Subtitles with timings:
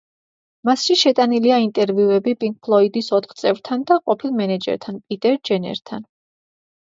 [0.67, 6.09] მასში შეტანილია ინტერვიუები პინკ ფლოიდის ოთხ წევრთან და ყოფილ მენეჯერთან, პიტერ ჯენერთან.